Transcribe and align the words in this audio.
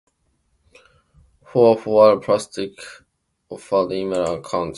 For 1.45 1.77
a 1.77 1.81
while, 1.81 2.17
Plastic 2.19 2.71
offered 3.51 3.91
email 3.91 4.39
accounts. 4.43 4.69